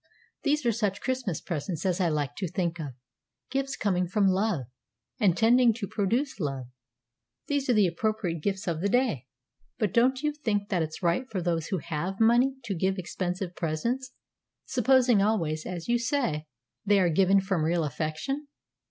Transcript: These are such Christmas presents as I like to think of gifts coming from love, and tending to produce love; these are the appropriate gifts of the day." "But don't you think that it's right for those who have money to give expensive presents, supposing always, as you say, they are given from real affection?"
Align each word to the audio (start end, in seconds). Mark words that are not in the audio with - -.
These 0.41 0.65
are 0.65 0.71
such 0.71 0.99
Christmas 0.99 1.41
presents 1.41 1.85
as 1.85 2.01
I 2.01 2.09
like 2.09 2.33
to 2.37 2.47
think 2.47 2.79
of 2.79 2.95
gifts 3.51 3.75
coming 3.75 4.07
from 4.07 4.25
love, 4.27 4.65
and 5.19 5.37
tending 5.37 5.75
to 5.75 5.87
produce 5.87 6.39
love; 6.39 6.65
these 7.45 7.69
are 7.69 7.73
the 7.75 7.85
appropriate 7.85 8.41
gifts 8.41 8.67
of 8.67 8.81
the 8.81 8.89
day." 8.89 9.27
"But 9.77 9.93
don't 9.93 10.23
you 10.23 10.31
think 10.33 10.69
that 10.69 10.81
it's 10.81 11.03
right 11.03 11.29
for 11.29 11.39
those 11.39 11.67
who 11.67 11.77
have 11.77 12.19
money 12.19 12.55
to 12.63 12.73
give 12.73 12.97
expensive 12.97 13.55
presents, 13.55 14.11
supposing 14.65 15.21
always, 15.21 15.67
as 15.67 15.87
you 15.87 15.99
say, 15.99 16.47
they 16.83 16.99
are 16.99 17.09
given 17.11 17.39
from 17.39 17.63
real 17.63 17.83
affection?" 17.83 18.47